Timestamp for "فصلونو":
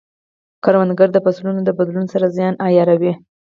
1.25-1.61